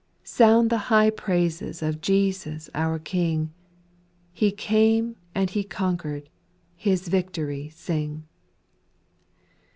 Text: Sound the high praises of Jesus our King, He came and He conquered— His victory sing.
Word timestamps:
Sound 0.23 0.71
the 0.71 0.79
high 0.89 1.11
praises 1.11 1.83
of 1.83 2.01
Jesus 2.01 2.71
our 2.73 2.97
King, 2.97 3.53
He 4.33 4.49
came 4.51 5.15
and 5.35 5.47
He 5.51 5.63
conquered— 5.63 6.27
His 6.85 7.07
victory 7.07 7.69
sing. 7.69 8.23